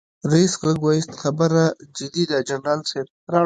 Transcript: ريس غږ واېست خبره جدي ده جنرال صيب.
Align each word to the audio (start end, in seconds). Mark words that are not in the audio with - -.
ريس 0.31 0.53
غږ 0.61 0.77
واېست 0.83 1.11
خبره 1.21 1.63
جدي 1.97 2.23
ده 2.29 2.37
جنرال 2.49 2.79
صيب. 2.89 3.07